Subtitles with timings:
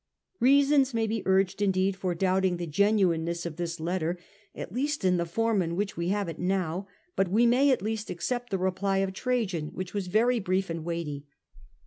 [0.39, 4.17] Reasons may be urged indeed for doubting the genuineness of this letter,
[4.55, 7.69] at least in the form in which Trajan's ha VC it now; but we may
[7.69, 11.05] at least accept answer to the reply of Trajan, which was very brief and determined
[11.07, 11.23] vveiglity.